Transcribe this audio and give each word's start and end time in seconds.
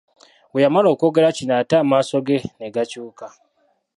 Bwe 0.51 0.63
yamala 0.63 0.87
okwogera 0.91 1.35
kino 1.37 1.53
ate 1.59 1.75
amaaso 1.83 2.17
ge 2.27 2.37
ne 2.57 2.67
gakyuka. 2.75 3.27